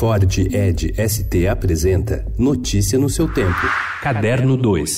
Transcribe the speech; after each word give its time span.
Ford 0.00 0.38
Ed 0.38 0.94
ST 0.96 1.46
apresenta 1.46 2.24
Notícia 2.38 2.98
no 2.98 3.10
seu 3.10 3.30
tempo. 3.30 3.60
Caderno 4.00 4.56
2. 4.56 4.96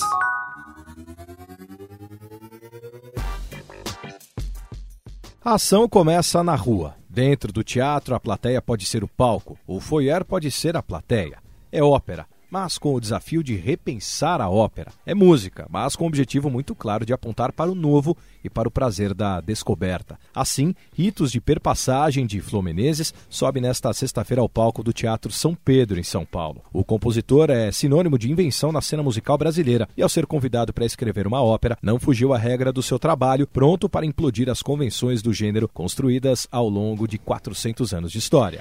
A 5.45 5.55
ação 5.55 5.89
começa 5.89 6.45
na 6.45 6.55
rua. 6.55 6.95
Dentro 7.11 7.53
do 7.53 7.65
teatro, 7.65 8.15
a 8.15 8.21
plateia 8.21 8.63
pode 8.63 8.87
ser 8.87 9.03
o 9.03 9.09
palco, 9.09 9.59
o 9.67 9.81
foyer 9.81 10.25
pode 10.25 10.53
ser 10.53 10.77
a 10.77 10.83
plateia. 10.85 11.39
É 11.73 11.83
ópera, 11.83 12.25
mas 12.53 12.77
com 12.77 12.95
o 12.95 13.01
desafio 13.01 13.43
de 13.43 13.57
repensar 13.57 14.39
a 14.43 14.51
ópera. 14.51 14.93
É 15.07 15.15
música, 15.15 15.67
mas 15.71 15.97
com 15.97 16.05
o 16.05 16.07
objetivo 16.07 16.51
muito 16.51 16.75
claro 16.75 17.07
de 17.07 17.15
apontar 17.15 17.51
para 17.51 17.73
o 17.73 17.75
novo 17.75 18.15
e 18.45 18.51
para 18.51 18.69
o 18.69 18.71
prazer 18.71 19.15
da 19.15 19.41
descoberta. 19.41 20.19
Assim, 20.35 20.75
Ritos 20.93 21.33
de 21.33 21.41
Perpassagem 21.41 22.27
de 22.27 22.43
Flô 22.43 22.61
Menezes 22.61 23.15
sobe 23.31 23.59
nesta 23.59 23.91
sexta-feira 23.95 24.43
ao 24.43 24.51
palco 24.51 24.83
do 24.83 24.93
Teatro 24.93 25.33
São 25.33 25.55
Pedro, 25.55 25.99
em 25.99 26.03
São 26.03 26.27
Paulo. 26.27 26.61
O 26.75 26.85
compositor 26.85 27.49
é 27.49 27.73
sinônimo 27.73 28.19
de 28.19 28.31
invenção 28.31 28.71
na 28.71 28.83
cena 28.83 29.03
musical 29.03 29.39
brasileira 29.39 29.89
e, 29.97 30.03
ao 30.03 30.09
ser 30.11 30.27
convidado 30.27 30.75
para 30.75 30.85
escrever 30.85 31.27
uma 31.27 31.43
ópera, 31.43 31.79
não 31.81 31.99
fugiu 31.99 32.35
à 32.35 32.39
regra 32.39 32.71
do 32.71 32.83
seu 32.83 32.99
trabalho, 32.99 33.47
pronto 33.47 33.89
para 33.89 34.05
implodir 34.05 34.51
as 34.51 34.61
convenções 34.61 35.23
do 35.23 35.33
gênero 35.33 35.67
construídas 35.67 36.47
ao 36.53 36.69
longo 36.69 37.09
de 37.09 37.17
400 37.17 37.95
anos 37.95 38.13
de 38.13 38.19
história. 38.19 38.61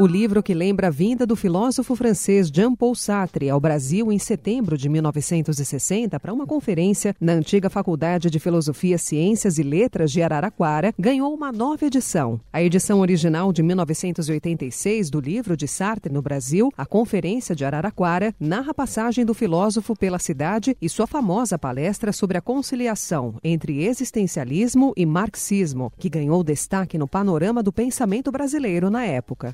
O 0.00 0.06
livro 0.06 0.42
que 0.42 0.54
lembra 0.54 0.86
a 0.86 0.90
vinda 0.90 1.26
do 1.26 1.36
filósofo 1.36 1.94
francês 1.94 2.48
Jean-Paul 2.48 2.94
Sartre 2.94 3.50
ao 3.50 3.60
Brasil 3.60 4.10
em 4.10 4.18
setembro 4.18 4.78
de 4.78 4.88
1960 4.88 6.18
para 6.18 6.32
uma 6.32 6.46
conferência 6.46 7.14
na 7.20 7.34
antiga 7.34 7.68
Faculdade 7.68 8.30
de 8.30 8.40
Filosofia, 8.40 8.96
Ciências 8.96 9.58
e 9.58 9.62
Letras 9.62 10.10
de 10.10 10.22
Araraquara, 10.22 10.94
ganhou 10.98 11.34
uma 11.34 11.52
nova 11.52 11.84
edição. 11.84 12.40
A 12.50 12.62
edição 12.62 13.00
original 13.00 13.52
de 13.52 13.62
1986 13.62 15.10
do 15.10 15.20
livro 15.20 15.54
de 15.54 15.68
Sartre 15.68 16.10
no 16.10 16.22
Brasil, 16.22 16.72
a 16.78 16.86
Conferência 16.86 17.54
de 17.54 17.66
Araraquara, 17.66 18.34
narra 18.40 18.70
a 18.70 18.74
passagem 18.74 19.26
do 19.26 19.34
filósofo 19.34 19.94
pela 19.94 20.18
cidade 20.18 20.74
e 20.80 20.88
sua 20.88 21.06
famosa 21.06 21.58
palestra 21.58 22.10
sobre 22.10 22.38
a 22.38 22.40
conciliação 22.40 23.34
entre 23.44 23.84
existencialismo 23.84 24.94
e 24.96 25.04
marxismo, 25.04 25.92
que 25.98 26.08
ganhou 26.08 26.42
destaque 26.42 26.96
no 26.96 27.06
panorama 27.06 27.62
do 27.62 27.70
pensamento 27.70 28.32
brasileiro 28.32 28.88
na 28.88 29.04
época. 29.04 29.52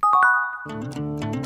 Thank 0.69 0.97
you. 0.97 1.46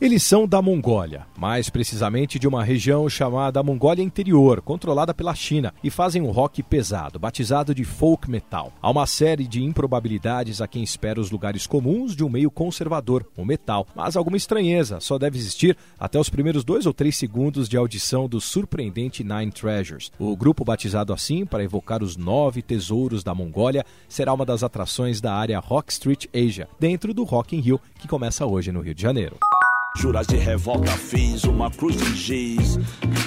Eles 0.00 0.22
são 0.22 0.48
da 0.48 0.62
Mongólia, 0.62 1.26
mais 1.38 1.68
precisamente 1.68 2.38
de 2.38 2.48
uma 2.48 2.64
região 2.64 3.06
chamada 3.06 3.62
Mongólia 3.62 4.02
Interior, 4.02 4.62
controlada 4.62 5.12
pela 5.12 5.34
China, 5.34 5.74
e 5.84 5.90
fazem 5.90 6.22
um 6.22 6.30
rock 6.30 6.62
pesado, 6.62 7.18
batizado 7.18 7.74
de 7.74 7.84
folk 7.84 8.30
metal. 8.30 8.72
Há 8.80 8.90
uma 8.90 9.06
série 9.06 9.46
de 9.46 9.62
improbabilidades 9.62 10.62
a 10.62 10.66
quem 10.66 10.82
espera 10.82 11.20
os 11.20 11.30
lugares 11.30 11.66
comuns 11.66 12.16
de 12.16 12.24
um 12.24 12.30
meio 12.30 12.50
conservador, 12.50 13.26
o 13.36 13.44
metal, 13.44 13.86
mas 13.94 14.16
alguma 14.16 14.38
estranheza 14.38 15.00
só 15.00 15.18
deve 15.18 15.36
existir 15.36 15.76
até 15.98 16.18
os 16.18 16.30
primeiros 16.30 16.64
dois 16.64 16.86
ou 16.86 16.94
três 16.94 17.14
segundos 17.18 17.68
de 17.68 17.76
audição 17.76 18.26
do 18.26 18.40
surpreendente 18.40 19.22
Nine 19.22 19.52
Treasures. 19.52 20.10
O 20.18 20.34
grupo 20.34 20.64
batizado 20.64 21.12
assim, 21.12 21.44
para 21.44 21.62
evocar 21.62 22.02
os 22.02 22.16
nove 22.16 22.62
tesouros 22.62 23.22
da 23.22 23.34
Mongólia, 23.34 23.84
será 24.08 24.32
uma 24.32 24.46
das 24.46 24.62
atrações 24.62 25.20
da 25.20 25.34
área 25.34 25.58
Rock 25.58 25.92
Street 25.92 26.24
Asia, 26.34 26.66
dentro 26.78 27.12
do 27.12 27.22
Rock 27.22 27.54
in 27.54 27.60
Rio, 27.60 27.78
que 27.98 28.08
começa 28.08 28.46
hoje 28.46 28.72
no 28.72 28.80
Rio 28.80 28.94
de 28.94 29.02
Janeiro. 29.02 29.36
Juras 29.96 30.26
de 30.26 30.36
revolta 30.36 30.92
fiz, 30.92 31.44
uma 31.44 31.70
cruz 31.70 31.96
de 31.96 32.16
giz. 32.16 32.78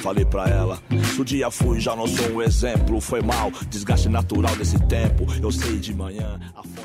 Falei 0.02 0.26
pra 0.26 0.48
ela, 0.48 0.80
se 1.14 1.22
o 1.22 1.26
dia 1.26 1.52
fui, 1.52 1.80
já 1.80 1.96
não 1.96 2.08
sou 2.08 2.32
um 2.32 2.42
exemplo. 2.42 3.00
Foi 3.00 3.22
mal, 3.22 3.52
desgaste 3.70 4.10
natural 4.10 4.56
desse 4.56 4.80
tempo. 4.88 5.26
Eu 5.42 5.52
sei 5.52 5.78
de 5.78 5.94
manhã, 5.94 6.40
insônia. 6.64 6.83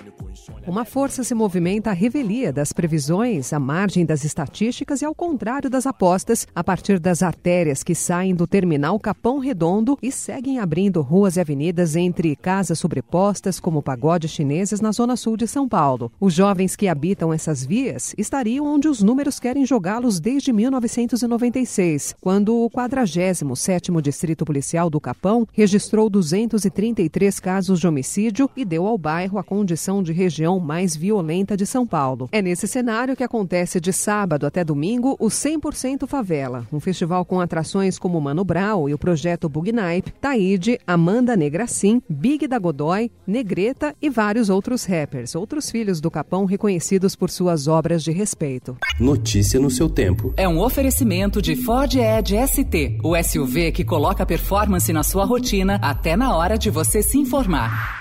Uma 0.68 0.84
força 0.84 1.24
se 1.24 1.34
movimenta 1.34 1.88
à 1.88 1.92
revelia 1.94 2.52
das 2.52 2.74
previsões, 2.74 3.54
à 3.54 3.58
margem 3.58 4.04
das 4.04 4.22
estatísticas 4.22 5.00
e 5.00 5.04
ao 5.06 5.14
contrário 5.14 5.70
das 5.70 5.86
apostas, 5.86 6.46
a 6.54 6.62
partir 6.62 6.98
das 6.98 7.22
artérias 7.22 7.82
que 7.82 7.94
saem 7.94 8.34
do 8.34 8.46
terminal 8.46 9.00
Capão 9.00 9.38
Redondo 9.38 9.96
e 10.02 10.12
seguem 10.12 10.58
abrindo 10.58 11.00
ruas 11.00 11.36
e 11.38 11.40
avenidas 11.40 11.96
entre 11.96 12.36
casas 12.36 12.78
sobrepostas 12.78 13.58
como 13.58 13.82
pagodes 13.82 14.30
chineses 14.30 14.78
na 14.78 14.92
zona 14.92 15.16
sul 15.16 15.38
de 15.38 15.48
São 15.48 15.66
Paulo. 15.66 16.12
Os 16.20 16.34
jovens 16.34 16.76
que 16.76 16.86
habitam 16.86 17.32
essas 17.32 17.64
vias 17.64 18.14
estariam 18.18 18.66
onde 18.66 18.88
os 18.88 19.02
números 19.02 19.40
querem 19.40 19.64
jogá-los 19.64 20.20
desde 20.20 20.52
1996, 20.52 22.14
quando 22.20 22.54
o 22.54 22.68
47º 22.68 24.02
Distrito 24.02 24.44
Policial 24.44 24.90
do 24.90 25.00
Capão 25.00 25.48
registrou 25.50 26.10
233 26.10 27.40
casos 27.40 27.80
de 27.80 27.88
homicídio 27.88 28.50
e 28.54 28.66
deu 28.66 28.86
ao 28.86 28.98
bairro 28.98 29.38
a 29.38 29.42
condição 29.42 30.02
de 30.02 30.12
região 30.12 30.57
mais 30.60 30.96
violenta 30.96 31.56
de 31.56 31.66
São 31.66 31.86
Paulo. 31.86 32.28
É 32.32 32.42
nesse 32.42 32.66
cenário 32.66 33.16
que 33.16 33.24
acontece 33.24 33.80
de 33.80 33.92
sábado 33.92 34.46
até 34.46 34.64
domingo 34.64 35.16
o 35.18 35.26
100% 35.26 36.06
Favela, 36.06 36.66
um 36.72 36.80
festival 36.80 37.24
com 37.24 37.40
atrações 37.40 37.98
como 37.98 38.20
Mano 38.20 38.44
Brown 38.44 38.88
e 38.88 38.94
o 38.94 38.98
projeto 38.98 39.48
Bugnipe, 39.48 40.12
Taíde, 40.20 40.78
Amanda 40.86 41.36
Negracim, 41.36 42.02
Big 42.08 42.46
da 42.46 42.58
Godoy, 42.58 43.10
Negreta 43.26 43.94
e 44.00 44.08
vários 44.08 44.48
outros 44.48 44.84
rappers, 44.84 45.34
outros 45.34 45.70
filhos 45.70 46.00
do 46.00 46.10
Capão 46.10 46.44
reconhecidos 46.44 47.14
por 47.14 47.30
suas 47.30 47.68
obras 47.68 48.02
de 48.02 48.12
respeito. 48.12 48.76
Notícia 48.98 49.60
no 49.60 49.70
seu 49.70 49.88
tempo. 49.88 50.32
É 50.36 50.48
um 50.48 50.60
oferecimento 50.60 51.40
de 51.42 51.56
Ford 51.56 51.94
Edge 51.94 52.36
ST, 52.46 52.98
o 53.02 53.16
SUV 53.22 53.72
que 53.72 53.84
coloca 53.84 54.26
performance 54.26 54.92
na 54.92 55.02
sua 55.02 55.24
rotina 55.24 55.78
até 55.82 56.16
na 56.16 56.36
hora 56.36 56.56
de 56.56 56.70
você 56.70 57.02
se 57.02 57.18
informar. 57.18 57.97